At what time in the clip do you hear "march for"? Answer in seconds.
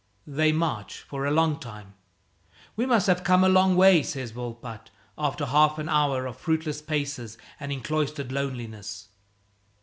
0.51-1.27